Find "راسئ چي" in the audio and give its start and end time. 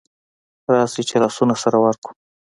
0.73-1.15